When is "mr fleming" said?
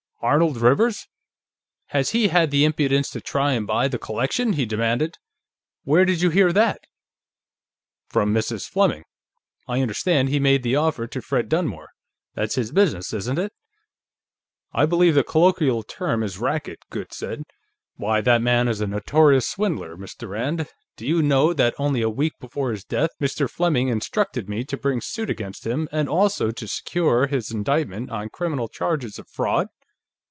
23.19-23.87